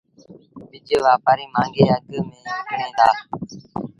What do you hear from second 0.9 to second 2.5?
وآپآريٚ مآݩگي اگھ ميݩ